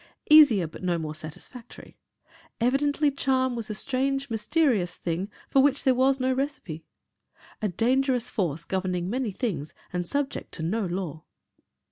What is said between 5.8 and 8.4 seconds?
there was no recipe. A dangerous